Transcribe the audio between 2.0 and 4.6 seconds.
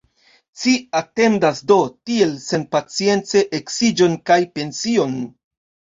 tiel senpacience eksiĝon kaj